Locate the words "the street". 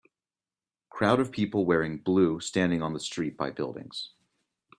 2.95-3.37